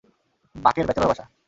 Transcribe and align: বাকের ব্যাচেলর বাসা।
বাকের 0.55 0.85
ব্যাচেলর 0.87 1.09
বাসা। 1.11 1.25